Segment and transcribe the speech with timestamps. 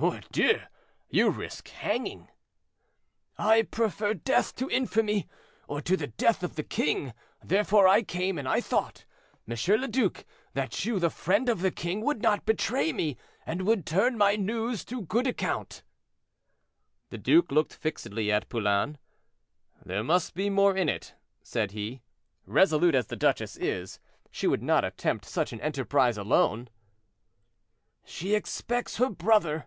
[0.00, 0.60] "Mordieu!
[1.08, 2.28] you risk hanging."
[3.36, 5.26] "I prefer death to infamy,
[5.66, 7.12] or to the death of the king,
[7.42, 9.04] therefore I came; and I thought,
[9.48, 9.56] M.
[9.80, 13.84] le Duc, that you, the friend of the king, would not betray me, and would
[13.84, 15.82] turn my news to good account."
[17.10, 18.98] The duke looked fixedly at Poulain.
[19.84, 22.02] "There must be more in it," said he;
[22.46, 23.98] "resolute as the duchess is,
[24.30, 26.68] she would not attempt such an enterprise alone."
[28.04, 29.66] "She expects her brother."